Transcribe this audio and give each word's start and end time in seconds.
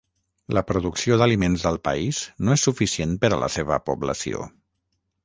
La 0.57 0.61
producció 0.69 1.17
d'aliments 1.21 1.65
al 1.71 1.77
país 1.87 2.21
no 2.47 2.55
és 2.57 2.63
suficient 2.71 3.13
per 3.27 3.31
a 3.37 3.39
la 3.45 3.51
seva 3.57 3.79
població. 3.91 4.43